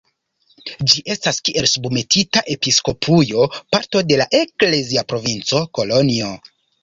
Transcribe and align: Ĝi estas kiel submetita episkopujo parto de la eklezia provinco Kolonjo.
Ĝi 0.91 1.01
estas 1.15 1.37
kiel 1.49 1.67
submetita 1.73 2.41
episkopujo 2.55 3.45
parto 3.75 4.03
de 4.13 4.19
la 4.23 4.27
eklezia 4.41 5.07
provinco 5.13 5.63
Kolonjo. 5.79 6.33